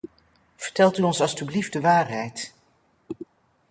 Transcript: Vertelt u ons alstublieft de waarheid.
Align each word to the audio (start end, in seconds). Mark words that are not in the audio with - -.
Vertelt 0.57 0.97
u 0.97 1.01
ons 1.03 1.21
alstublieft 1.21 1.73
de 1.73 1.81
waarheid. 1.81 2.53